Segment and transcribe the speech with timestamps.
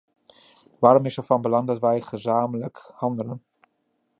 [0.79, 3.43] Waarom is het van belang dat wij gezamenlijk handelen?